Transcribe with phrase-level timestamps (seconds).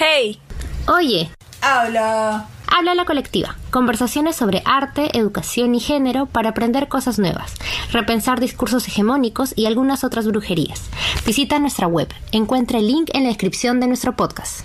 [0.00, 0.40] Hey.
[0.86, 1.28] Oye.
[1.60, 2.48] Habla.
[2.68, 3.56] Habla la colectiva.
[3.72, 7.56] Conversaciones sobre arte, educación y género para aprender cosas nuevas,
[7.90, 10.88] repensar discursos hegemónicos y algunas otras brujerías.
[11.26, 12.06] Visita nuestra web.
[12.30, 14.60] Encuentra el link en la descripción de nuestro podcast.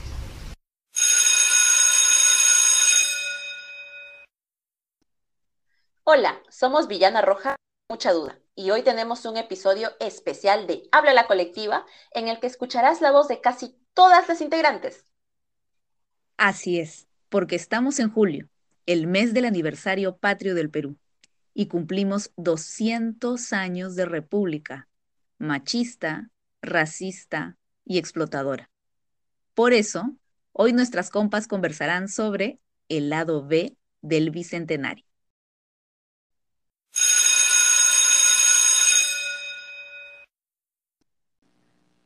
[6.04, 7.55] Hola, somos Villana Roja,
[7.89, 12.45] mucha duda, y hoy tenemos un episodio especial de Habla la colectiva en el que
[12.45, 15.07] escucharás la voz de casi todas las integrantes.
[16.45, 18.49] Así es, porque estamos en julio,
[18.85, 20.97] el mes del aniversario patrio del Perú,
[21.53, 24.89] y cumplimos 200 años de república,
[25.37, 28.70] machista, racista y explotadora.
[29.53, 30.17] Por eso,
[30.51, 35.05] hoy nuestras compas conversarán sobre el lado B del Bicentenario.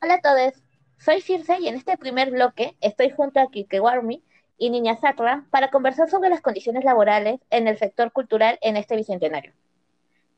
[0.00, 0.67] Hola a todos,
[0.98, 4.22] soy Circe y en este primer bloque estoy junto a Kike Warmi
[4.58, 8.96] y Niña Sakra para conversar sobre las condiciones laborales en el sector cultural en este
[8.96, 9.52] bicentenario.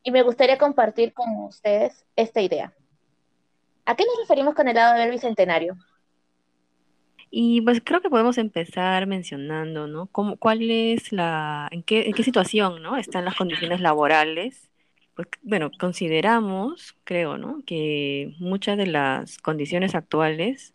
[0.03, 2.72] Y me gustaría compartir con ustedes esta idea.
[3.86, 5.77] ¿A qué nos referimos con el lado del bicentenario?
[7.31, 10.06] Y pues creo que podemos empezar mencionando, ¿no?
[10.06, 12.97] ¿Cómo, ¿Cuál es la, en en qué situación, ¿no?
[12.97, 14.69] Están las condiciones laborales
[15.14, 17.62] pues, bueno, consideramos, creo, ¿no?
[17.66, 20.75] Que muchas de las condiciones actuales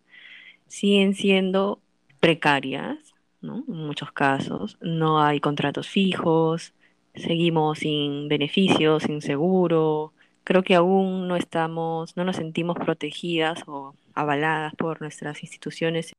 [0.67, 1.81] siguen siendo
[2.19, 2.97] precarias,
[3.41, 3.63] ¿no?
[3.67, 4.77] En muchos casos.
[4.81, 6.73] No hay contratos fijos,
[7.15, 10.13] seguimos sin beneficios, sin seguro.
[10.43, 16.13] Creo que aún no estamos, no nos sentimos protegidas o avaladas por nuestras instituciones.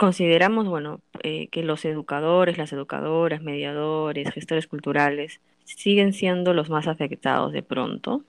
[0.00, 6.88] Consideramos, bueno, eh, que los educadores, las educadoras, mediadores, gestores culturales, siguen siendo los más
[6.88, 8.24] afectados de pronto.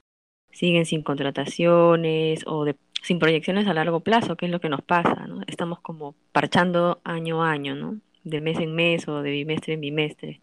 [0.50, 2.66] Siguen sin contrataciones o
[3.00, 5.40] sin proyecciones a largo plazo, que es lo que nos pasa, ¿no?
[5.46, 7.98] Estamos como parchando año a año, ¿no?
[8.22, 10.42] De mes en mes o de bimestre en bimestre.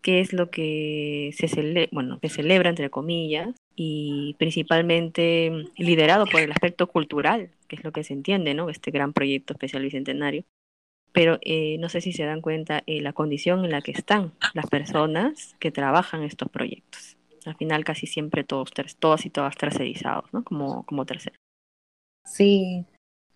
[0.00, 6.50] ¿Qué es lo que se, bueno, que celebra, entre comillas, y principalmente liderado por el
[6.50, 8.68] aspecto cultural, que es lo que se entiende, ¿no?
[8.70, 10.44] Este gran proyecto especial bicentenario
[11.12, 14.34] pero eh, no sé si se dan cuenta eh, la condición en la que están
[14.54, 17.16] las personas que trabajan estos proyectos.
[17.44, 20.44] Al final casi siempre todos, todos y todas tercerizados, ¿no?
[20.44, 21.38] Como, como terceros.
[22.24, 22.84] Sí,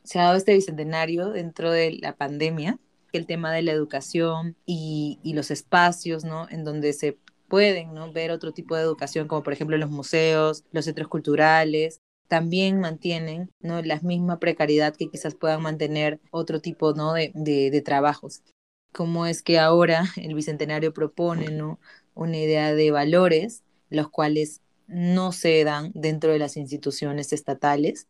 [0.05, 2.79] se ha dado este bicentenario dentro de la pandemia,
[3.13, 6.49] el tema de la educación y, y los espacios, ¿no?
[6.51, 7.19] En donde se
[7.53, 8.11] pueden ¿no?
[8.11, 13.51] ver otro tipo de educación, como por ejemplo los museos, los centros culturales, también mantienen
[13.61, 13.83] ¿no?
[13.83, 17.13] la misma precariedad que quizás puedan mantener otro tipo ¿no?
[17.13, 18.41] de, de, trabajos.
[18.91, 21.79] Como es que ahora el Bicentenario propone ¿no?
[22.15, 28.09] una idea de valores, los cuales no se dan dentro de las instituciones estatales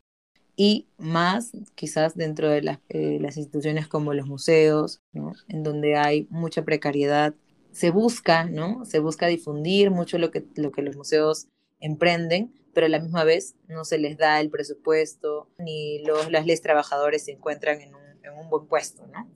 [0.54, 5.32] y más quizás dentro de las, eh, las instituciones como los museos, ¿no?
[5.48, 7.34] en donde hay mucha precariedad.
[7.72, 8.84] Se busca, ¿no?
[8.84, 11.48] Se busca difundir mucho lo que, lo que los museos
[11.80, 16.46] emprenden, pero a la misma vez no se les da el presupuesto ni los, las
[16.46, 19.28] leyes trabajadores se encuentran en un, en un buen puesto, ¿no?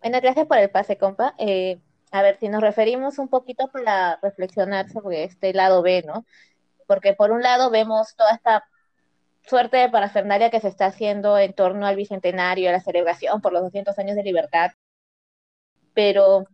[0.00, 1.34] Bueno, gracias por el pase, compa.
[1.38, 1.80] Eh,
[2.12, 6.24] a ver, si nos referimos un poquito para reflexionar sobre este lado B, ¿no?
[6.86, 8.64] Porque por un lado vemos toda esta
[9.46, 13.52] suerte de parafernalia que se está haciendo en torno al bicentenario, a la celebración por
[13.52, 14.70] los 200 años de libertad,
[15.94, 16.46] pero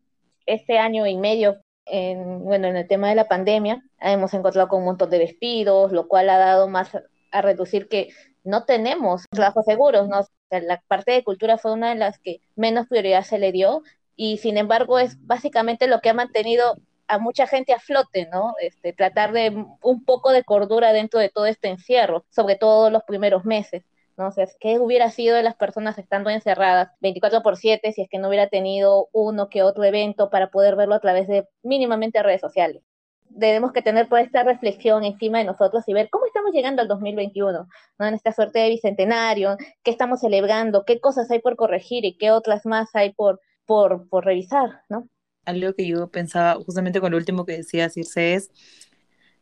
[0.47, 4.81] este año y medio en, bueno, en el tema de la pandemia, hemos encontrado con
[4.81, 6.91] un montón de despidos, lo cual ha dado más
[7.31, 8.11] a reducir que
[8.45, 10.27] no tenemos trabajos seguros, ¿no?
[10.51, 13.83] la parte de cultura fue una de las que menos prioridad se le dio
[14.17, 16.77] y sin embargo es básicamente lo que ha mantenido
[17.09, 18.55] a mucha gente a flote, ¿no?
[18.61, 19.51] Este, tratar de
[19.83, 23.83] un poco de cordura dentro de todo este encierro, sobre todo los primeros meses.
[24.17, 24.29] ¿No?
[24.29, 28.19] O ¿qué hubiera sido de las personas estando encerradas 24 por 7 si es que
[28.19, 32.41] no hubiera tenido uno que otro evento para poder verlo a través de mínimamente redes
[32.41, 32.83] sociales?
[33.29, 36.89] Debemos que tener toda esta reflexión encima de nosotros y ver cómo estamos llegando al
[36.89, 37.67] 2021,
[37.99, 38.07] ¿no?
[38.07, 42.31] En esta suerte de bicentenario, qué estamos celebrando, qué cosas hay por corregir y qué
[42.31, 45.09] otras más hay por, por, por revisar, ¿no?
[45.47, 48.51] Algo que yo pensaba justamente con lo último que decía Circe es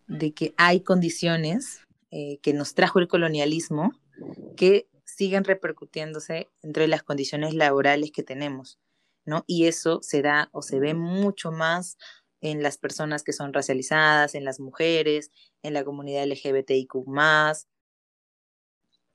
[0.06, 1.80] de que hay condiciones
[2.10, 3.92] eh, que nos trajo el colonialismo
[4.56, 8.78] que siguen repercutiéndose entre las condiciones laborales que tenemos,
[9.24, 9.44] ¿no?
[9.46, 11.98] Y eso se da o se ve mucho más
[12.40, 15.30] en las personas que son racializadas, en las mujeres,
[15.62, 16.94] en la comunidad LGBTIQ+.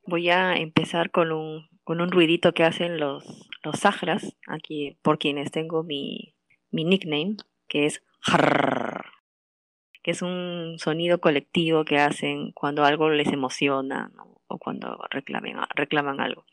[0.07, 3.23] Voy a empezar con un, con un ruidito que hacen los,
[3.63, 6.35] los sagras, aquí por quienes tengo mi,
[6.69, 7.37] mi nickname,
[7.67, 8.03] que es
[10.03, 14.11] que es un sonido colectivo que hacen cuando algo les emociona.
[14.55, 16.45] O cuando reclamen, reclaman algo.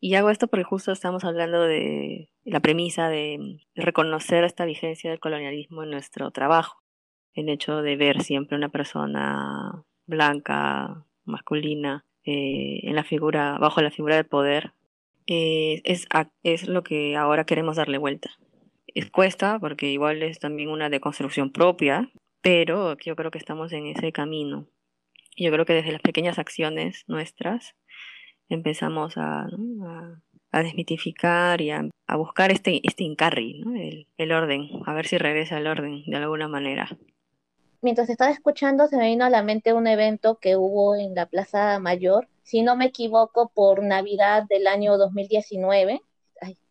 [0.00, 5.20] Y hago esto porque justo estamos hablando de la premisa de reconocer esta vigencia del
[5.20, 6.82] colonialismo en nuestro trabajo.
[7.32, 13.90] El hecho de ver siempre una persona blanca, masculina, eh, en la figura, bajo la
[13.90, 14.72] figura del poder,
[15.26, 16.06] eh, es,
[16.42, 18.30] es lo que ahora queremos darle vuelta.
[18.86, 22.10] Es cuesta porque igual es también una deconstrucción propia,
[22.42, 24.68] pero yo creo que estamos en ese camino.
[25.36, 27.74] Yo creo que desde las pequeñas acciones nuestras
[28.48, 29.46] empezamos a,
[30.52, 33.74] a, desmitificar y a, buscar este, este incarri, ¿no?
[33.74, 36.88] el, el orden, a ver si regresa el orden de alguna manera
[37.84, 41.26] mientras estaba escuchando se me vino a la mente un evento que hubo en la
[41.26, 46.00] Plaza Mayor, si no me equivoco, por Navidad del año 2019.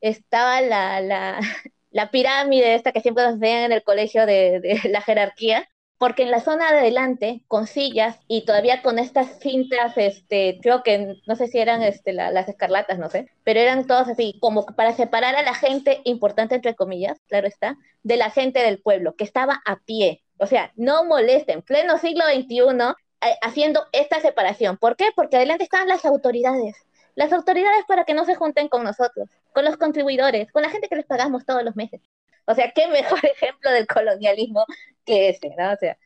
[0.02, 1.40] estaba la, la,
[1.92, 6.24] la, pirámide esta que siempre nos vean en el colegio de, de, la jerarquía, porque
[6.24, 11.16] en la zona de adelante, con sillas y todavía con estas cintas, este, creo que
[11.26, 14.94] no sé si eran este, las escarlatas, no sé, pero eran todas así, como para
[14.94, 19.24] separar a la gente importante, entre comillas, claro está, de la gente del pueblo, que
[19.24, 24.78] estaba a pie, o sea, no molesten, pleno siglo XXI, eh, haciendo esta separación.
[24.78, 25.10] ¿Por qué?
[25.16, 26.76] Porque adelante están las autoridades.
[27.16, 30.90] Las autoridades para que no se junten con nosotros, con los contribuidores, con la gente
[30.90, 32.02] que les pagamos todos los meses.
[32.46, 34.66] O sea, qué mejor ejemplo del colonialismo
[35.06, 35.72] que ese, ¿no?
[35.72, 35.98] O sea,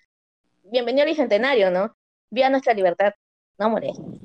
[0.63, 1.95] bienvenido al bicentenario, ¿no?
[2.29, 3.13] Vía nuestra libertad,
[3.57, 4.19] no molesten.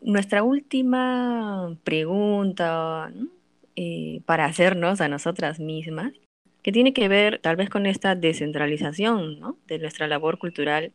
[0.00, 3.12] Nuestra última pregunta
[3.76, 6.12] eh, para hacernos a nosotras mismas
[6.62, 9.58] que tiene que ver tal vez con esta descentralización ¿no?
[9.66, 10.92] de nuestra labor cultural,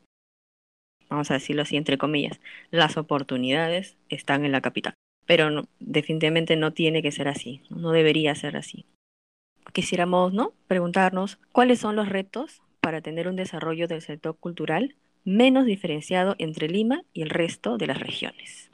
[1.09, 2.39] vamos a decirlo así entre comillas,
[2.71, 4.93] las oportunidades están en la capital,
[5.25, 8.85] pero definitivamente no tiene que ser así, no, no debería ser así.
[9.71, 10.53] Quisiéramos ¿no?
[10.67, 16.67] preguntarnos cuáles son los retos para tener un desarrollo del sector cultural menos diferenciado entre
[16.67, 18.69] Lima y el resto de las regiones.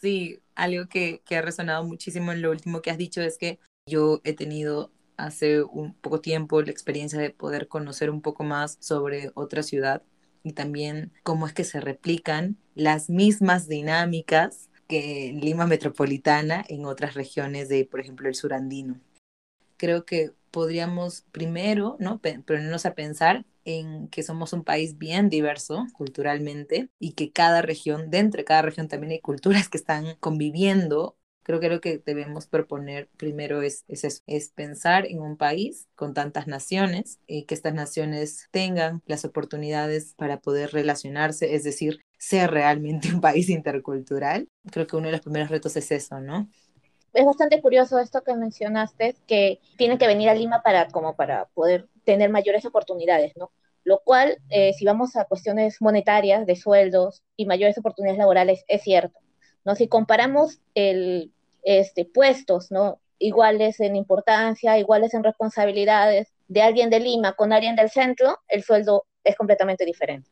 [0.00, 3.58] Sí, algo que, que, ha resonado muchísimo en lo último que has dicho es que
[3.86, 8.78] yo he tenido hace un poco tiempo la experiencia de poder conocer un poco más
[8.80, 10.02] sobre otra ciudad
[10.42, 16.84] y también cómo es que se replican las mismas dinámicas que en Lima metropolitana en
[16.84, 19.00] otras regiones de, por ejemplo, el surandino.
[19.76, 22.20] Creo que podríamos primero, ¿no?
[22.20, 28.10] ponernos a pensar en que somos un país bien diverso culturalmente y que cada región,
[28.10, 31.16] dentro de cada región también hay culturas que están conviviendo
[31.46, 35.86] Creo que lo que debemos proponer primero es, es eso, es pensar en un país
[35.94, 42.00] con tantas naciones y que estas naciones tengan las oportunidades para poder relacionarse, es decir,
[42.18, 44.48] ser realmente un país intercultural.
[44.70, 46.48] Creo que uno de los primeros retos es eso, ¿no?
[47.16, 51.46] es bastante curioso esto que mencionaste, que tienen que venir a Lima para, como para
[51.54, 53.50] poder tener mayores oportunidades, ¿no?
[53.84, 58.82] Lo cual, eh, si vamos a cuestiones monetarias, de sueldos y mayores oportunidades laborales, es
[58.82, 59.18] cierto,
[59.64, 59.74] ¿no?
[59.76, 61.32] Si comparamos el
[61.62, 63.00] este, puestos, ¿no?
[63.18, 68.62] Iguales en importancia, iguales en responsabilidades de alguien de Lima con alguien del centro, el
[68.62, 70.28] sueldo es completamente diferente.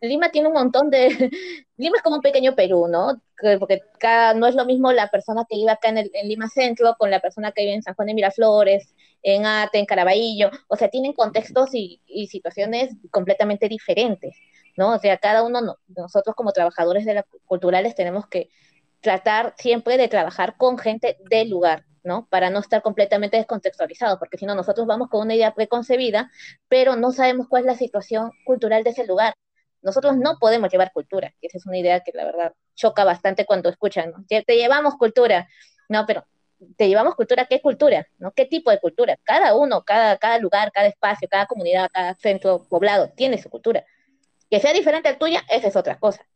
[0.00, 1.08] Lima tiene un montón de...
[1.76, 3.20] Lima es como un pequeño Perú, ¿no?
[3.58, 6.48] Porque cada, no es lo mismo la persona que vive acá en, el, en Lima
[6.48, 10.50] Centro con la persona que vive en San Juan de Miraflores, en Ate, en Caraballo.
[10.68, 14.36] O sea, tienen contextos y, y situaciones completamente diferentes,
[14.76, 14.94] ¿no?
[14.94, 18.50] O sea, cada uno, nosotros como trabajadores de la, culturales tenemos que
[19.00, 22.26] tratar siempre de trabajar con gente del lugar, ¿no?
[22.28, 26.30] Para no estar completamente descontextualizados, porque si no, nosotros vamos con una idea preconcebida,
[26.68, 29.34] pero no sabemos cuál es la situación cultural de ese lugar.
[29.82, 33.46] Nosotros no podemos llevar cultura, que esa es una idea que la verdad choca bastante
[33.46, 34.12] cuando escuchan.
[34.26, 35.48] Te llevamos cultura,
[35.88, 36.26] no, pero
[36.76, 38.06] te llevamos cultura, ¿qué cultura?
[38.18, 38.32] ¿no?
[38.32, 39.18] ¿Qué tipo de cultura?
[39.22, 43.84] Cada uno, cada, cada lugar, cada espacio, cada comunidad, cada centro poblado tiene su cultura.
[44.50, 46.26] Que sea diferente al tuya, esa es otra cosa.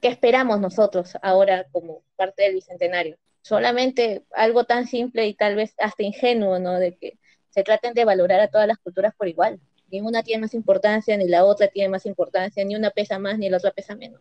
[0.00, 3.18] ¿Qué esperamos nosotros ahora como parte del Bicentenario?
[3.40, 6.78] Solamente algo tan simple y tal vez hasta ingenuo, ¿no?
[6.78, 7.18] De que
[7.50, 9.60] se traten de valorar a todas las culturas por igual.
[9.92, 13.38] Ni una tiene más importancia, ni la otra tiene más importancia, ni una pesa más,
[13.38, 14.20] ni la otra pesa menos.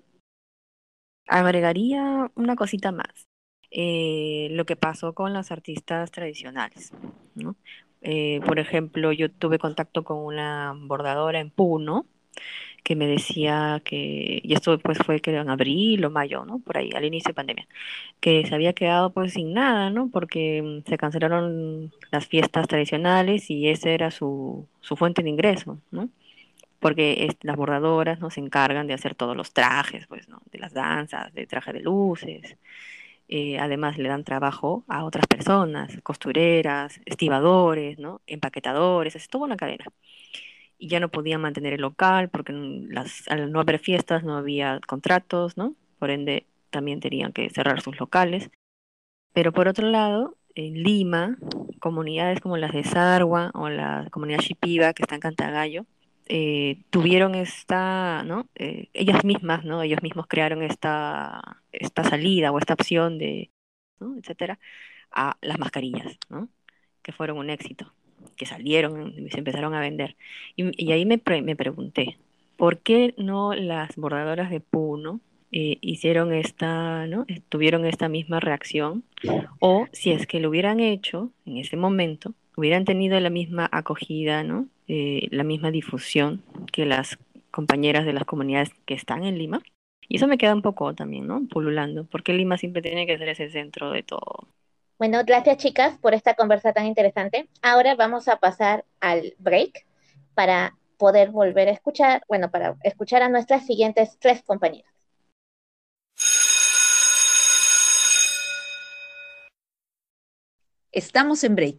[1.28, 3.28] Agregaría una cosita más.
[3.72, 6.92] Eh, lo que pasó con las artistas tradicionales.
[7.36, 7.56] ¿no?
[8.02, 12.06] Eh, por ejemplo, yo tuve contacto con una bordadora en Puno,
[12.84, 16.60] que me decía que, y esto pues fue que en abril o mayo, ¿no?
[16.60, 17.68] Por ahí, al inicio de pandemia,
[18.20, 20.10] que se había quedado pues sin nada, ¿no?
[20.10, 25.80] Porque mm, se cancelaron las fiestas tradicionales y esa era su, su fuente de ingreso,
[25.92, 26.10] ¿no?
[26.80, 28.30] Porque las bordadoras ¿no?
[28.32, 30.42] se encargan de hacer todos los trajes, pues, ¿no?
[30.52, 32.58] De las danzas, de traje de luces.
[33.30, 38.22] Eh, además le dan trabajo a otras personas, costureras, estibadores, ¿no?
[38.28, 39.86] Empaquetadores, es toda una cadena
[40.88, 42.54] ya no podían mantener el local porque
[43.28, 45.76] al no haber fiestas no había contratos, ¿no?
[46.02, 48.50] por ende también tenían que cerrar sus locales.
[49.34, 51.38] Pero por otro lado, en Lima,
[51.80, 55.86] comunidades como las de Sarwa o la comunidad Shipiba que está en Cantagallo,
[56.26, 58.50] eh, tuvieron esta, ¿no?
[58.56, 59.84] Eh, ellas mismas, ¿no?
[59.84, 63.52] Ellos mismos crearon esta, esta salida o esta opción de,
[64.00, 64.18] ¿no?
[64.18, 64.58] etcétera,
[65.12, 66.50] a las mascarillas, ¿no?
[67.04, 67.94] Que fueron un éxito,
[68.42, 70.16] que salieron y se empezaron a vender.
[70.56, 72.18] Y, ahí me, me pregunté,
[72.58, 75.20] ¿por qué no las bordadoras de Puno
[75.52, 77.28] eh, hicieron esta, ¿no?
[77.50, 79.04] Tuvieron esta misma reacción,
[79.60, 84.42] o si es que lo hubieran hecho en ese momento, hubieran tenido la misma acogida,
[84.42, 84.66] ¿no?
[84.88, 86.42] Eh, la misma difusión
[86.74, 87.20] que las
[87.52, 89.62] compañeras de las comunidades que están en Lima.
[90.10, 91.46] Y eso me queda un poco también, ¿no?
[91.48, 94.48] Pululando, porque Lima siempre tiene que ser ese centro de todo.
[95.02, 97.50] Bueno, gracias chicas por esta conversa tan interesante.
[97.64, 99.88] Ahora vamos a pasar al break
[100.36, 104.94] para poder volver a escuchar, bueno, para escuchar a nuestras siguientes tres compañeras.
[110.92, 111.78] Estamos en break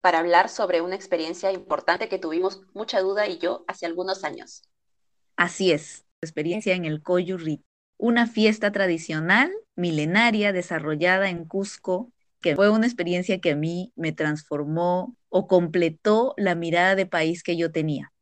[0.00, 4.62] para hablar sobre una experiencia importante que tuvimos mucha duda y yo hace algunos años.
[5.36, 7.62] Así es, experiencia en el Coyurri,
[7.98, 12.11] una fiesta tradicional milenaria desarrollada en Cusco,
[12.42, 17.42] que fue una experiencia que a mí me transformó o completó la mirada de país
[17.42, 18.12] que yo tenía.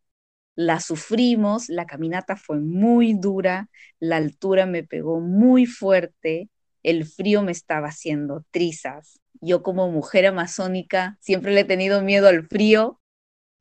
[0.54, 6.50] La sufrimos, la caminata fue muy dura, la altura me pegó muy fuerte,
[6.82, 12.28] el frío me estaba haciendo trizas, yo como mujer amazónica siempre le he tenido miedo
[12.28, 13.00] al frío.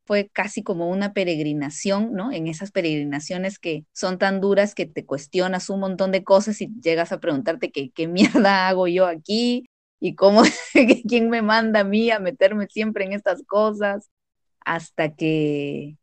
[0.06, 2.32] Fue casi como una peregrinación, ¿no?
[2.32, 6.70] En esas peregrinaciones que son tan duras que te cuestionas un montón de cosas y
[6.82, 9.66] llegas a preguntarte qué, qué mierda hago yo aquí
[10.00, 10.44] y cómo,
[11.08, 14.10] quién me manda a mí a meterme siempre en estas cosas,
[14.62, 15.98] hasta que,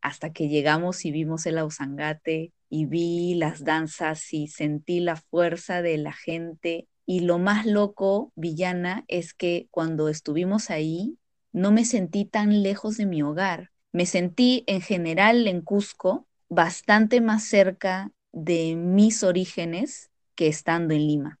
[0.00, 5.82] hasta que llegamos y vimos el Ausangate y vi las danzas y sentí la fuerza
[5.82, 11.16] de la gente y lo más loco, villana, es que cuando estuvimos ahí,
[11.52, 13.70] no me sentí tan lejos de mi hogar.
[13.92, 21.06] Me sentí en general en Cusco bastante más cerca de mis orígenes que estando en
[21.06, 21.40] Lima.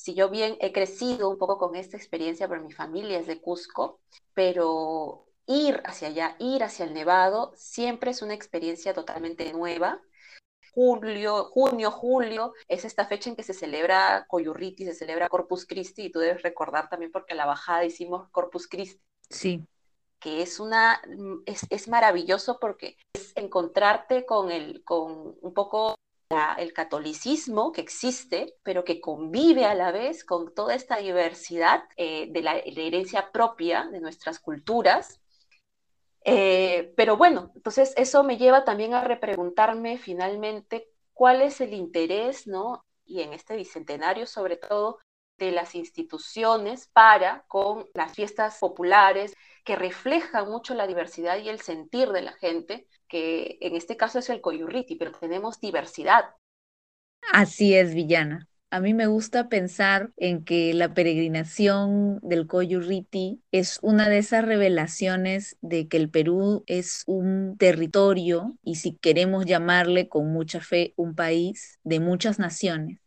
[0.00, 3.38] Si yo bien he crecido un poco con esta experiencia, pero mi familia es de
[3.38, 4.00] Cusco,
[4.32, 10.00] pero ir hacia allá, ir hacia el Nevado, siempre es una experiencia totalmente nueva
[10.72, 16.04] julio, junio, julio, es esta fecha en que se celebra Coyurriti, se celebra Corpus Christi,
[16.04, 19.02] y tú debes recordar también porque a la bajada hicimos Corpus Christi.
[19.28, 19.66] Sí.
[20.20, 21.02] Que es una,
[21.44, 25.96] es, es maravilloso porque es encontrarte con el, con un poco
[26.58, 32.28] el catolicismo que existe, pero que convive a la vez con toda esta diversidad eh,
[32.30, 35.20] de la, herencia propia de nuestras culturas
[36.24, 42.46] eh, pero bueno, entonces eso me lleva también a repreguntarme finalmente cuál es el interés,
[42.46, 42.84] ¿no?
[43.06, 44.98] Y en este bicentenario sobre todo
[45.40, 51.60] de las instituciones para con las fiestas populares que reflejan mucho la diversidad y el
[51.60, 56.36] sentir de la gente, que en este caso es el coyurriti, pero tenemos diversidad.
[57.32, 58.48] Así es, Villana.
[58.72, 64.44] A mí me gusta pensar en que la peregrinación del Coyurriti es una de esas
[64.44, 70.94] revelaciones de que el Perú es un territorio y si queremos llamarle con mucha fe
[70.96, 73.00] un país de muchas naciones.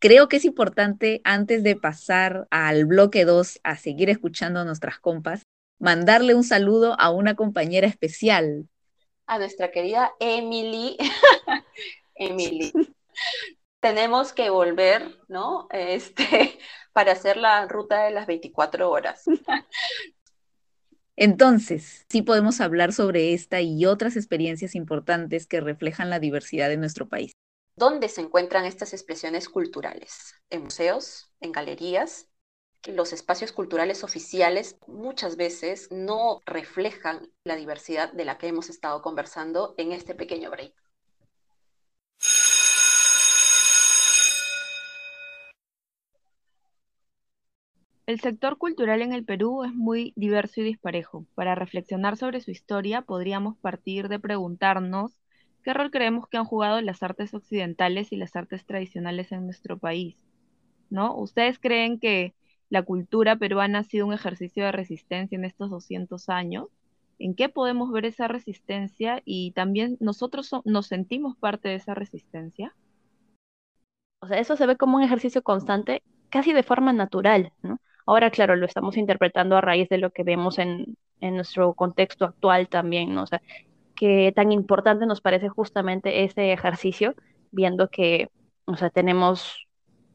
[0.00, 4.98] Creo que es importante, antes de pasar al bloque 2 a seguir escuchando a nuestras
[4.98, 5.46] compas,
[5.78, 8.68] mandarle un saludo a una compañera especial.
[9.26, 10.96] A nuestra querida Emily.
[12.16, 12.72] Emily
[13.80, 15.66] tenemos que volver, ¿no?
[15.70, 16.58] Este,
[16.92, 19.24] para hacer la ruta de las 24 horas.
[21.16, 26.78] Entonces, sí podemos hablar sobre esta y otras experiencias importantes que reflejan la diversidad de
[26.78, 27.32] nuestro país.
[27.80, 30.34] ¿Dónde se encuentran estas expresiones culturales?
[30.50, 32.28] En museos, en galerías.
[32.86, 39.00] Los espacios culturales oficiales muchas veces no reflejan la diversidad de la que hemos estado
[39.00, 40.74] conversando en este pequeño break.
[48.04, 51.24] El sector cultural en el Perú es muy diverso y disparejo.
[51.34, 55.18] Para reflexionar sobre su historia, podríamos partir de preguntarnos
[55.60, 59.78] qué rol creemos que han jugado las artes occidentales y las artes tradicionales en nuestro
[59.78, 60.16] país.
[60.90, 61.14] ¿No?
[61.16, 62.34] ¿Ustedes creen que
[62.68, 66.68] la cultura peruana ha sido un ejercicio de resistencia en estos 200 años?
[67.18, 72.74] ¿En qué podemos ver esa resistencia y también nosotros nos sentimos parte de esa resistencia?
[74.20, 77.52] O sea, eso se ve como un ejercicio constante, casi de forma natural.
[78.06, 82.68] Ahora, claro, lo estamos interpretando a raíz de lo que vemos en, nuestro contexto actual
[82.68, 83.24] también, ¿no?
[83.24, 83.42] O sea,
[84.00, 87.14] que tan importante nos parece justamente ese ejercicio
[87.50, 88.30] viendo que,
[88.64, 89.66] o sea, tenemos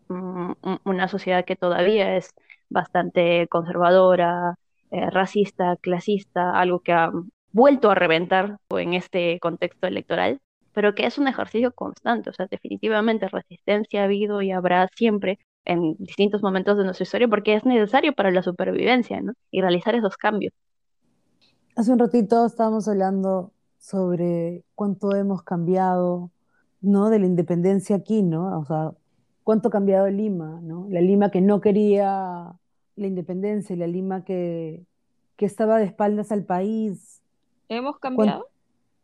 [0.07, 0.53] mm,
[0.85, 2.31] una sociedad que todavía es
[2.67, 4.55] bastante conservadora,
[4.89, 7.11] eh, racista, clasista, algo que ha
[7.51, 10.41] vuelto a reventar en este contexto electoral,
[10.73, 15.37] pero que es un ejercicio constante, o sea, definitivamente resistencia ha habido y habrá siempre
[15.63, 19.33] en distintos momentos de nuestra historia porque es necesario para la supervivencia, ¿no?
[19.51, 20.53] Y realizar esos cambios.
[21.75, 23.51] Hace un ratito estábamos hablando
[23.85, 26.31] sobre cuánto hemos cambiado,
[26.81, 27.11] ¿no?
[27.11, 28.59] De la independencia aquí, ¿no?
[28.59, 28.93] O sea,
[29.43, 30.87] cuánto ha cambiado Lima, ¿no?
[30.89, 32.55] La Lima que no quería
[32.95, 34.83] la independencia la Lima que,
[35.35, 37.21] que estaba de espaldas al país.
[37.69, 38.47] ¿Hemos cambiado?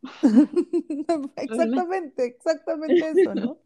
[1.36, 3.58] exactamente, exactamente eso, ¿no?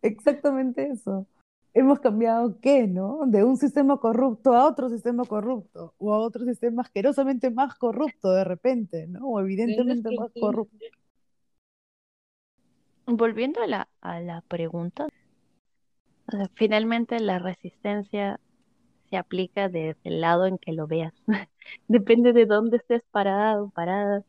[0.00, 1.26] Exactamente eso.
[1.74, 3.20] Hemos cambiado qué, ¿no?
[3.26, 8.30] De un sistema corrupto a otro sistema corrupto, o a otro sistema asquerosamente más corrupto
[8.32, 9.26] de repente, ¿no?
[9.26, 10.76] O evidentemente más corrupto.
[13.06, 15.08] Volviendo a la, a la pregunta,
[16.54, 18.38] finalmente la resistencia
[19.08, 21.14] se aplica desde el lado en que lo veas.
[21.88, 24.24] Depende de dónde estés parado, parada.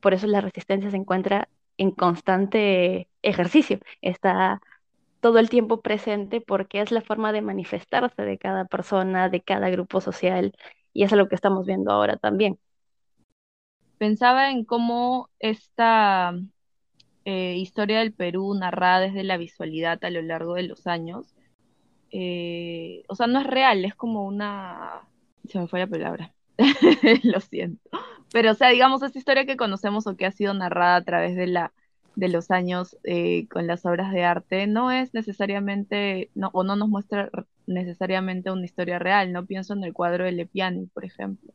[0.00, 3.80] Por eso la resistencia se encuentra en constante ejercicio.
[4.02, 4.60] Está
[5.20, 9.70] todo el tiempo presente porque es la forma de manifestarse de cada persona, de cada
[9.70, 10.54] grupo social,
[10.92, 12.58] y es lo que estamos viendo ahora también.
[13.98, 16.34] Pensaba en cómo esta
[17.24, 21.34] eh, historia del Perú narrada desde la visualidad a lo largo de los años,
[22.10, 25.02] eh, o sea, no es real, es como una...
[25.48, 26.32] Se me fue la palabra,
[27.22, 27.88] lo siento.
[28.32, 31.36] Pero, o sea, digamos, esta historia que conocemos o que ha sido narrada a través
[31.36, 31.72] de la
[32.16, 36.76] de los años eh, con las obras de arte no es necesariamente, no, o no
[36.76, 37.30] nos muestra
[37.66, 41.52] necesariamente una historia real, no pienso en el cuadro de Lepiani, por ejemplo.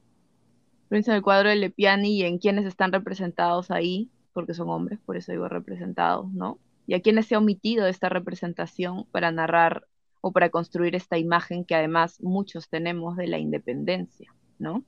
[0.89, 4.99] Pienso en el cuadro de Lepiani y en quienes están representados ahí, porque son hombres,
[5.05, 6.59] por eso digo representados, ¿no?
[6.87, 9.87] Y a quienes se ha omitido esta representación para narrar
[10.21, 14.83] o para construir esta imagen que además muchos tenemos de la independencia, ¿no?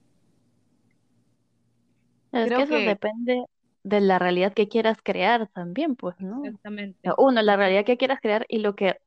[2.32, 3.46] Es que eso depende
[3.88, 6.44] de la realidad que quieras crear también, pues, ¿no?
[6.44, 7.10] Exactamente.
[7.18, 8.98] Uno, la realidad que quieras crear y lo que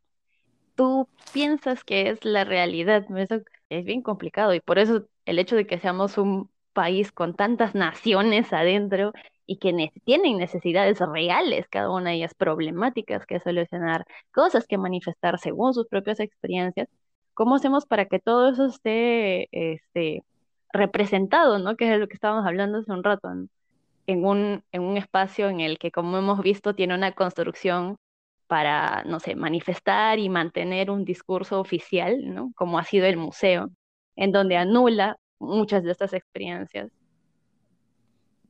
[0.74, 3.04] tú piensas que es la realidad.
[3.16, 7.34] Eso es bien complicado y por eso el hecho de que seamos un país con
[7.34, 9.12] tantas naciones adentro
[9.46, 15.38] y que tienen necesidades reales, cada una de ellas problemáticas que solucionar, cosas que manifestar
[15.38, 16.88] según sus propias experiencias,
[17.34, 20.24] ¿cómo hacemos para que todo eso esté este,
[20.72, 21.76] representado, ¿no?
[21.76, 23.48] Que es lo que estábamos hablando hace un rato, ¿no?
[24.06, 27.96] En un, en un espacio en el que, como hemos visto, tiene una construcción
[28.46, 32.52] para, no sé, manifestar y mantener un discurso oficial, ¿no?
[32.56, 33.70] Como ha sido el museo,
[34.16, 36.90] en donde anula muchas de estas experiencias.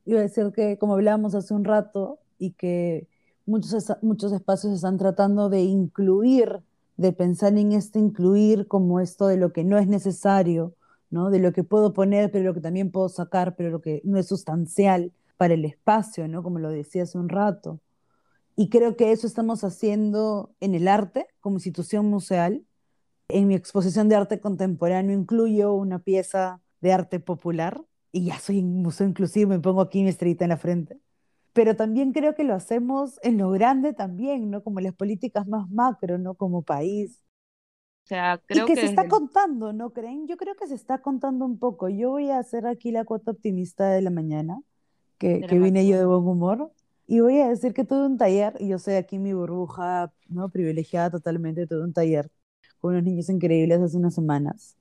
[0.05, 3.07] Iba a decir que, como hablábamos hace un rato, y que
[3.45, 6.61] muchos, muchos espacios están tratando de incluir,
[6.97, 10.73] de pensar en este incluir como esto de lo que no es necesario,
[11.11, 11.29] ¿no?
[11.29, 14.17] De lo que puedo poner, pero lo que también puedo sacar, pero lo que no
[14.17, 16.43] es sustancial para el espacio, ¿no?
[16.43, 17.81] Como lo decía hace un rato.
[18.55, 22.63] Y creo que eso estamos haciendo en el arte como institución museal.
[23.27, 28.59] En mi exposición de arte contemporáneo incluyo una pieza de arte popular y ya soy
[28.59, 30.99] un museo inclusivo, me pongo aquí mi estrellita en la frente.
[31.53, 34.61] Pero también creo que lo hacemos en lo grande también, ¿no?
[34.63, 36.35] Como las políticas más macro, ¿no?
[36.35, 37.19] Como país.
[38.03, 40.27] O sea, creo y que, se está contando, ¿no creen?
[40.27, 41.89] Yo creo que se está contando un poco.
[41.89, 44.61] Yo voy a hacer aquí la cuota optimista de la mañana
[45.21, 46.71] que, vine yo de buen humor.
[47.07, 50.49] Y voy a decir que tuve un taller, y yo soy aquí mi burbuja, ¿no?
[50.49, 52.31] Privilegiada totalmente, tuve un taller
[52.79, 54.77] con unos niños increíbles hace unas semanas.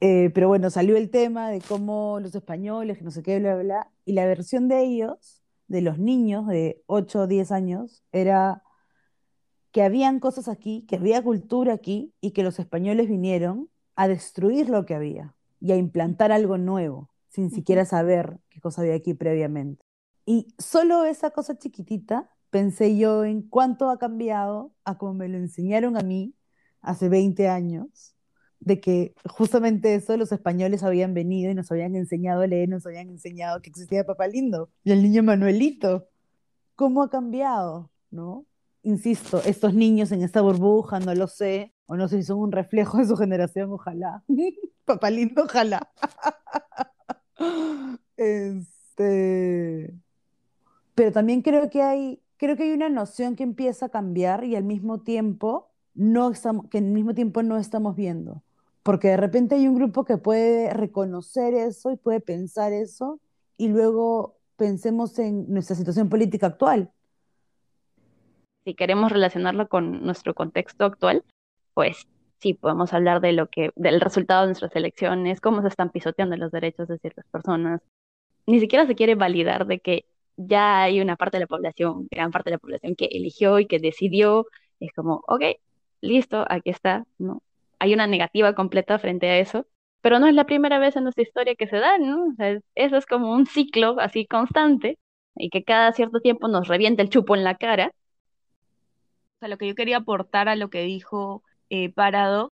[0.00, 3.54] Eh, pero bueno, salió el tema de cómo los españoles, que no sé qué, bla,
[3.54, 8.02] bla, bla, y la versión de ellos, de los niños de 8 o 10 años,
[8.10, 8.62] era
[9.70, 14.70] que habían cosas aquí, que había cultura aquí, y que los españoles vinieron a destruir
[14.70, 19.14] lo que había y a implantar algo nuevo sin siquiera saber qué cosa había aquí
[19.14, 19.82] previamente.
[20.26, 25.38] Y solo esa cosa chiquitita pensé yo en cuánto ha cambiado a como me lo
[25.38, 26.34] enseñaron a mí
[26.82, 28.14] hace 20 años,
[28.58, 32.84] de que justamente eso los españoles habían venido y nos habían enseñado a leer, nos
[32.84, 36.08] habían enseñado que existía Papá Lindo y el niño Manuelito.
[36.74, 37.90] ¿Cómo ha cambiado?
[38.10, 38.44] ¿No?
[38.82, 42.52] Insisto, estos niños en esta burbuja, no lo sé, o no sé si son un
[42.52, 44.24] reflejo de su generación, ojalá.
[44.84, 45.90] Papá Lindo, ojalá.
[48.16, 49.94] Este,
[50.94, 54.56] pero también creo que hay, creo que hay una noción que empieza a cambiar y
[54.56, 58.42] al mismo tiempo no estamos, que al mismo tiempo no estamos viendo.
[58.82, 63.20] Porque de repente hay un grupo que puede reconocer eso y puede pensar eso
[63.56, 66.92] y luego pensemos en nuestra situación política actual.
[68.64, 71.24] si queremos relacionarlo con nuestro contexto actual,
[71.72, 72.06] pues
[72.40, 76.36] sí podemos hablar de lo que, del resultado de nuestras elecciones, cómo se están pisoteando
[76.36, 77.80] los derechos de ciertas personas.
[78.46, 82.30] Ni siquiera se quiere validar de que ya hay una parte de la población, gran
[82.32, 84.46] parte de la población que eligió y que decidió.
[84.80, 85.42] Es como, ok,
[86.00, 87.42] listo, aquí está, ¿no?
[87.78, 89.66] Hay una negativa completa frente a eso,
[90.00, 92.34] pero no es la primera vez en nuestra historia que se da, ¿no?
[92.74, 94.98] Eso es como un ciclo así constante
[95.36, 97.92] y que cada cierto tiempo nos revienta el chupo en la cara.
[99.36, 102.52] O sea, lo que yo quería aportar a lo que dijo eh, Parado,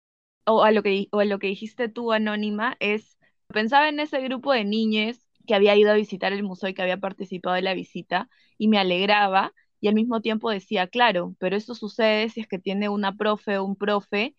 [0.45, 4.21] o a, lo que, o a lo que dijiste tú, Anónima, es, pensaba en ese
[4.21, 7.61] grupo de niñas que había ido a visitar el museo y que había participado de
[7.63, 12.41] la visita, y me alegraba, y al mismo tiempo decía, claro, pero eso sucede si
[12.41, 14.35] es que tiene una profe o un profe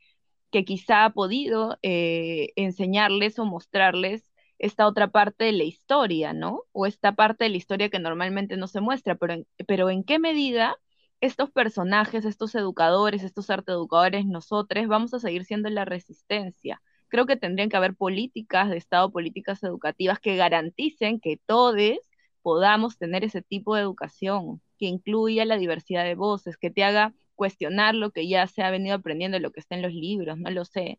[0.51, 6.65] que quizá ha podido eh, enseñarles o mostrarles esta otra parte de la historia, ¿no?
[6.73, 10.19] O esta parte de la historia que normalmente no se muestra, pero pero en qué
[10.19, 10.77] medida
[11.23, 16.83] estos personajes, estos educadores, estos educadores, nosotros vamos a seguir siendo la resistencia.
[17.07, 22.01] Creo que tendrían que haber políticas de Estado, políticas educativas que garanticen que todos
[22.43, 27.15] podamos tener ese tipo de educación, que incluya la diversidad de voces, que te haga
[27.37, 30.51] cuestionar lo que ya se ha venido aprendiendo, lo que está en los libros, no
[30.51, 30.99] lo sé.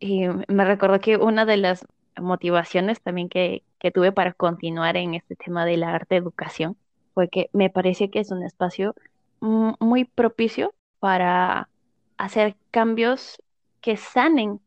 [0.00, 1.86] Y me recordó que una de las
[2.20, 6.76] motivaciones también que, que tuve para continuar en este tema de la arte educación
[7.16, 8.94] fue que me parece que es un espacio
[9.40, 11.70] muy propicio para
[12.18, 13.42] hacer cambios
[13.80, 14.60] que sanen,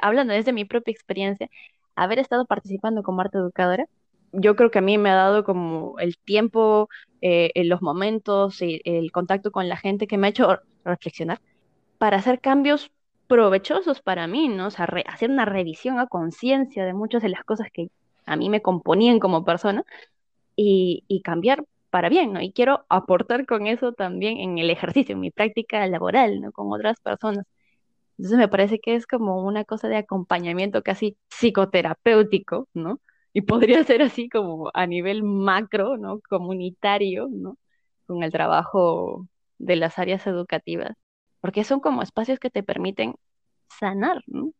[0.00, 1.50] hablando desde mi propia experiencia,
[1.96, 3.86] haber estado participando como arte educadora,
[4.32, 6.88] yo creo que a mí me ha dado como el tiempo,
[7.20, 11.42] eh, los momentos, y el contacto con la gente que me ha hecho reflexionar
[11.98, 12.90] para hacer cambios
[13.26, 14.68] provechosos para mí, ¿no?
[14.68, 17.90] O sea, hacer una revisión a conciencia de muchas de las cosas que
[18.24, 19.84] a mí me componían como persona
[20.58, 22.42] y, cambiar para bien, ¿no?
[22.42, 26.52] Y quiero aportar con eso también en el ejercicio, en mi práctica laboral, ¿no?
[26.52, 27.46] Con otras personas.
[28.18, 33.00] Entonces me parece que es como una cosa de acompañamiento casi psicoterapéutico, ¿no?
[33.32, 36.20] y podría ser así como a nivel macro, ¿no?
[36.28, 37.58] Comunitario, ¿no?
[38.06, 39.26] Con el trabajo
[39.58, 40.96] de las áreas educativas,
[41.40, 43.14] porque son como espacios que te permiten
[43.68, 44.52] sanar, ¿no?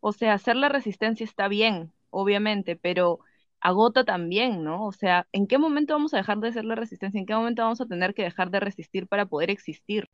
[0.00, 3.20] O sea, hacer la resistencia está bien, obviamente, pero
[3.60, 4.86] agota también, ¿no?
[4.86, 7.18] O sea, ¿en qué momento vamos a dejar de hacer la resistencia?
[7.18, 10.08] ¿En qué momento vamos a tener que dejar de resistir para poder existir?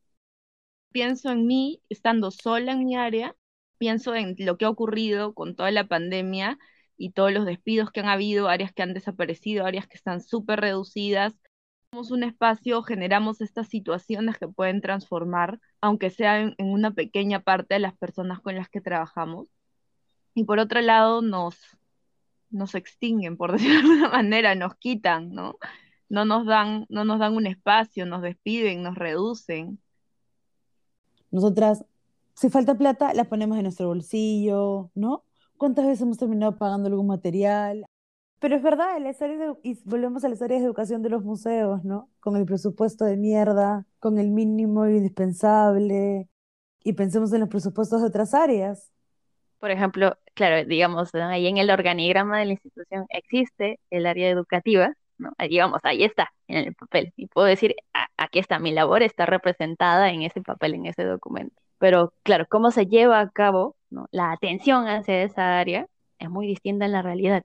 [0.93, 3.35] Pienso en mí, estando sola en mi área,
[3.79, 6.59] pienso en lo que ha ocurrido con toda la pandemia
[6.97, 10.61] y todos los despidos que han habido, áreas que han desaparecido, áreas que están súper
[10.61, 11.35] reducidas.
[11.91, 17.75] Somos un espacio, generamos estas situaciones que pueden transformar, aunque sea en, una pequeña parte
[17.75, 19.49] de las personas con las que trabajamos.
[20.35, 21.57] Y por otro lado, nos,
[22.55, 25.57] nos extinguen, por decirlo de alguna manera, nos quitan, ¿no?
[26.09, 29.81] No nos dan, no nos dan un espacio, nos despiden, nos reducen.
[31.31, 31.85] Nosotras,
[32.35, 35.25] si falta plata, la ponemos en nuestro bolsillo, ¿no?
[35.57, 37.85] ¿Cuántas veces hemos terminado pagando algún material?
[38.39, 38.99] Pero es verdad,
[39.63, 42.11] y volvemos a las áreas de educación de los museos, ¿no?
[42.21, 46.29] Con el presupuesto de mierda, con el mínimo indispensable,
[46.85, 48.93] y pensemos en los presupuestos de otras áreas.
[49.65, 54.93] Por ejemplo, claro, digamos, ahí en el organigrama de la institución existe el área educativa,
[55.17, 55.31] ¿no?
[55.49, 57.15] Digamos, ahí está, en el papel.
[57.17, 57.75] Y puedo decir,
[58.19, 61.57] aquí está, mi labor está representada en ese papel, en ese documento.
[61.79, 63.75] Pero claro, cómo se lleva a cabo
[64.11, 65.87] la atención hacia esa área
[66.19, 67.43] es muy distinta en la realidad.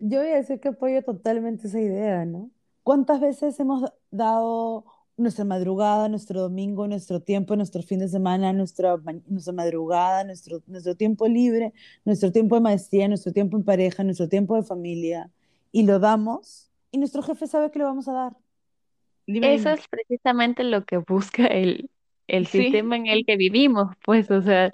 [0.00, 2.50] Yo voy a decir que apoyo totalmente esa idea, ¿no?
[2.82, 4.86] ¿Cuántas veces hemos dado
[5.16, 8.96] nuestra madrugada, nuestro domingo, nuestro tiempo, nuestro fin de semana, nuestra,
[9.26, 11.72] nuestra madrugada, nuestro, nuestro tiempo libre,
[12.04, 15.30] nuestro tiempo de maestría, nuestro tiempo en pareja, nuestro tiempo de familia,
[15.72, 18.32] y lo damos, y nuestro jefe sabe que lo vamos a dar.
[19.26, 21.88] Eso es precisamente lo que busca el,
[22.26, 24.70] el sistema en el que vivimos, pues, o sea,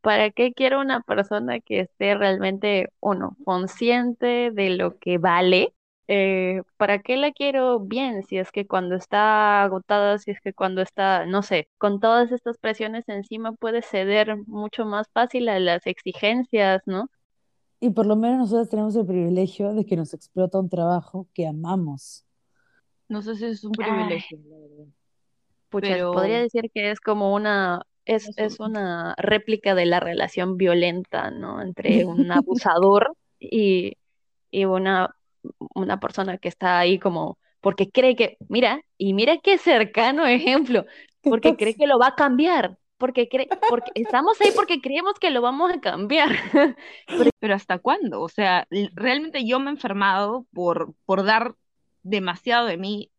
[0.00, 5.74] ¿Para qué quiero una persona que esté realmente, uno, consciente de lo que vale?
[6.12, 8.24] Eh, ¿para qué la quiero bien?
[8.24, 12.32] Si es que cuando está agotada, si es que cuando está, no sé, con todas
[12.32, 17.06] estas presiones encima puede ceder mucho más fácil a las exigencias, ¿no?
[17.78, 21.46] Y por lo menos nosotros tenemos el privilegio de que nos explota un trabajo que
[21.46, 22.24] amamos.
[23.08, 24.86] No sé si es un privilegio, la verdad.
[25.68, 31.30] Pucha, podría decir que es como una es, es una réplica de la relación violenta,
[31.30, 31.62] ¿no?
[31.62, 33.96] Entre un abusador y,
[34.50, 35.14] y una,
[35.74, 40.86] una persona que está ahí como, porque cree que, mira, y mira qué cercano ejemplo,
[41.22, 45.30] porque cree que lo va a cambiar, porque, cree, porque estamos ahí porque creemos que
[45.30, 46.28] lo vamos a cambiar.
[47.40, 48.20] Pero, ¿hasta cuándo?
[48.20, 51.54] O sea, realmente yo me he enfermado por, por dar
[52.02, 53.10] demasiado de mí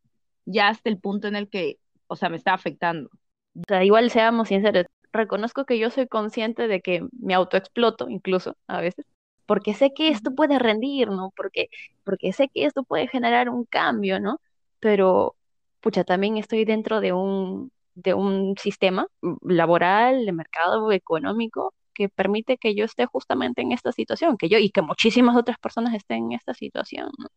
[0.46, 3.10] ya hasta el punto en el que, o sea, me está afectando.
[3.56, 8.56] O sea, igual seamos sinceros, reconozco que yo soy consciente de que me autoexploto incluso
[8.68, 9.06] a veces,
[9.52, 11.34] porque sé que esto puede rendir, ¿no?
[11.36, 11.68] Porque,
[12.06, 14.40] porque sé que esto puede generar un cambio, ¿no?
[14.80, 15.36] Pero,
[15.82, 19.08] pucha, también estoy dentro de un, de un sistema
[19.42, 24.58] laboral, de mercado económico, que permite que yo esté justamente en esta situación, que yo
[24.58, 27.10] y que muchísimas otras personas estén en esta situación.
[27.20, 27.28] ¿no?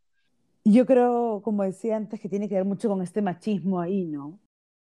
[0.62, 4.38] Yo creo, como decía antes, que tiene que ver mucho con este machismo ahí, ¿no?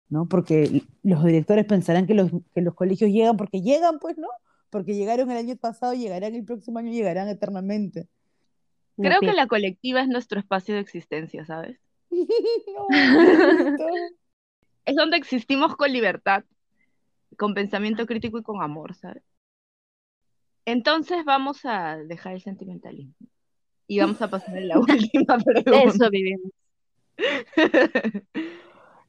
[0.09, 0.29] ¿No?
[0.29, 4.29] Porque los directores pensarán que los, que los colegios llegan porque llegan, pues, ¿no?
[4.77, 8.09] Porque llegaron el año pasado, llegarán el próximo año, llegarán eternamente.
[8.99, 11.81] Creo que la colectiva es nuestro espacio de existencia, ¿sabes?
[14.85, 16.45] es donde existimos con libertad,
[17.39, 19.23] con pensamiento crítico y con amor, ¿sabes?
[20.67, 23.15] Entonces vamos a dejar el sentimentalismo
[23.87, 25.85] y vamos a pasar a la última pregunta.
[25.85, 26.53] Eso vivimos.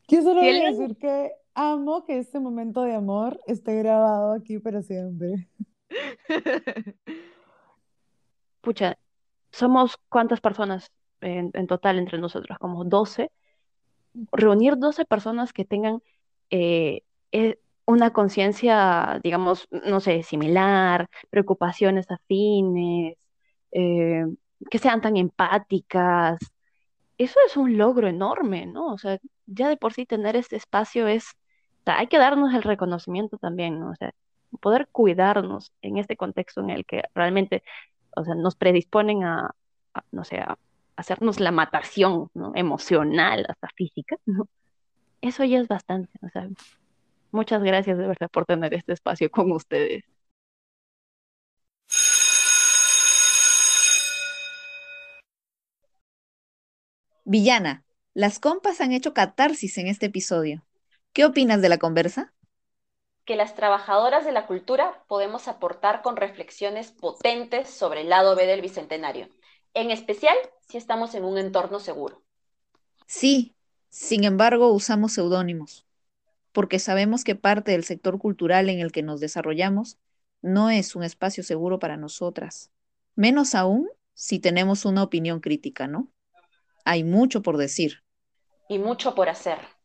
[0.08, 4.60] Yo solo voy a decir que amo que este momento de amor esté grabado aquí
[4.60, 5.50] para siempre.
[8.62, 8.98] Pucha,
[9.52, 10.92] somos cuántas personas
[11.22, 13.32] en, total entre nosotros, como 12.
[14.32, 16.02] Reunir 12 personas que tengan
[16.52, 23.18] eh, eh, una conciencia, digamos, no sé, similar, preocupaciones afines,
[23.72, 24.26] eh,
[24.70, 26.38] que sean tan empáticas.
[27.18, 28.94] Eso es un logro enorme, ¿no?
[28.94, 29.18] O sea,
[29.48, 31.26] ya de por sí tener este espacio es,
[31.88, 33.92] sea, hay que darnos el reconocimiento también, ¿no?
[33.92, 34.14] O sea,
[34.62, 37.64] poder cuidarnos en este contexto en el que realmente,
[38.16, 39.52] o sea, nos predisponen a,
[40.12, 40.44] no sé,
[40.96, 42.52] hacernos la matación, ¿no?
[42.56, 44.48] Emocional, hasta física, ¿no?
[45.22, 46.48] Eso ya es bastante, o sea,
[47.32, 50.04] Muchas gracias de verdad por tener este espacio con ustedes.
[57.26, 60.64] Villana, las compas han hecho catarsis en este episodio.
[61.18, 62.32] ¿Qué opinas de la conversa?
[63.26, 68.46] Que las trabajadoras de la cultura podemos aportar con reflexiones potentes sobre el lado B
[68.46, 69.28] del Bicentenario,
[69.74, 70.38] en especial
[70.70, 72.22] si estamos en un entorno seguro.
[73.08, 73.56] Sí,
[73.90, 75.88] sin embargo usamos seudónimos
[76.52, 79.98] porque sabemos que parte del sector cultural en el que nos desarrollamos
[80.44, 82.70] no es un espacio seguro para nosotras,
[83.16, 86.10] menos aún si tenemos una opinión crítica, ¿no?
[86.86, 88.04] Hay mucho por decir.
[88.70, 89.77] Y mucho por hacer.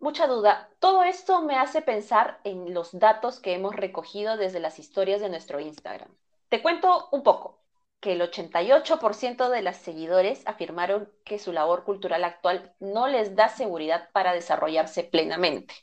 [0.00, 0.70] Mucha duda.
[0.78, 5.28] Todo esto me hace pensar en los datos que hemos recogido desde las historias de
[5.28, 6.08] nuestro Instagram.
[6.48, 7.62] Te cuento un poco
[8.00, 13.50] que el 88% de las seguidores afirmaron que su labor cultural actual no les da
[13.50, 15.74] seguridad para desarrollarse plenamente.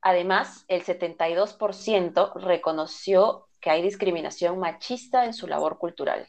[0.00, 6.26] Además, el 72% reconoció que hay discriminación machista en su labor cultural.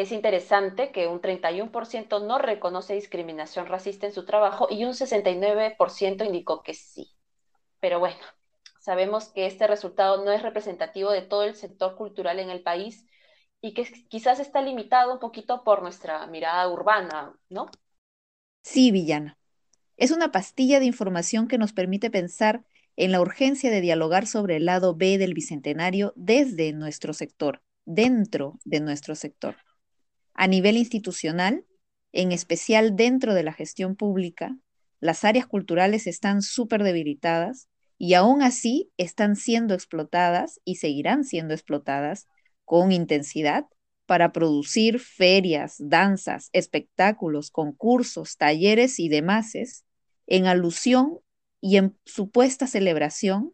[0.00, 6.24] Es interesante que un 31% no reconoce discriminación racista en su trabajo y un 69%
[6.24, 7.12] indicó que sí.
[7.80, 8.16] Pero bueno,
[8.80, 13.06] sabemos que este resultado no es representativo de todo el sector cultural en el país
[13.60, 17.66] y que quizás está limitado un poquito por nuestra mirada urbana, ¿no?
[18.62, 19.36] Sí, Villana.
[19.98, 22.64] Es una pastilla de información que nos permite pensar
[22.96, 28.58] en la urgencia de dialogar sobre el lado B del Bicentenario desde nuestro sector, dentro
[28.64, 29.56] de nuestro sector.
[30.40, 31.66] A nivel institucional,
[32.12, 34.56] en especial dentro de la gestión pública,
[34.98, 41.52] las áreas culturales están súper debilitadas y aún así están siendo explotadas y seguirán siendo
[41.52, 42.26] explotadas
[42.64, 43.66] con intensidad
[44.06, 49.52] para producir ferias, danzas, espectáculos, concursos, talleres y demás
[50.26, 51.18] en alusión
[51.60, 53.52] y en supuesta celebración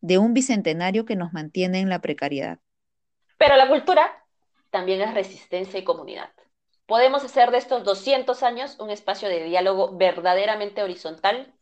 [0.00, 2.60] de un bicentenario que nos mantiene en la precariedad.
[3.38, 4.22] Pero la cultura
[4.76, 6.28] también es resistencia y comunidad.
[6.84, 11.54] Podemos hacer de estos 200 años un espacio de diálogo verdaderamente horizontal.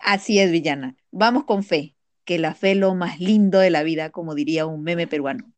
[0.00, 0.96] Así es, Villana.
[1.12, 4.66] Vamos con fe, que la fe es lo más lindo de la vida, como diría
[4.66, 5.52] un meme peruano.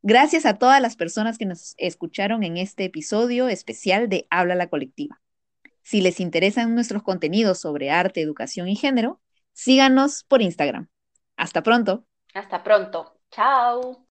[0.00, 4.70] Gracias a todas las personas que nos escucharon en este episodio especial de Habla la
[4.70, 5.20] Colectiva.
[5.82, 9.20] Si les interesan nuestros contenidos sobre arte, educación y género,
[9.52, 10.88] síganos por Instagram.
[11.36, 12.06] Hasta pronto.
[12.32, 13.20] Hasta pronto.
[13.30, 14.09] Chao.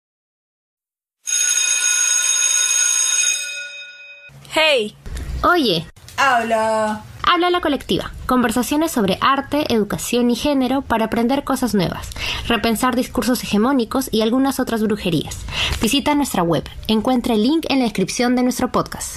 [4.55, 4.95] Hey.
[5.43, 5.83] Oye.
[6.15, 7.01] Habla.
[7.23, 8.11] Habla la colectiva.
[8.27, 12.11] Conversaciones sobre arte, educación y género para aprender cosas nuevas,
[12.47, 15.39] repensar discursos hegemónicos y algunas otras brujerías.
[15.81, 16.69] Visita nuestra web.
[16.87, 19.15] Encuentra el link en la descripción de nuestro podcast.